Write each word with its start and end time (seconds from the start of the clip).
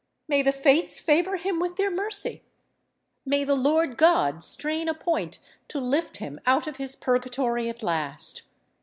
May 0.27 0.41
the 0.41 0.51
fates 0.51 0.99
favor 0.99 1.35
him 1.37 1.59
with 1.59 1.75
their 1.75 1.91
mercy! 1.91 2.41
May 3.23 3.43
the 3.43 3.55
Lord 3.55 3.97
God 3.97 4.41
strain 4.41 4.87
a 4.89 4.95
point 4.95 5.37
to 5.67 5.79
lift 5.79 6.17
him 6.17 6.39
out 6.47 6.65
of 6.65 6.77
his 6.77 6.95
purgatory 6.95 7.69
at 7.69 7.83
last! 7.83 8.41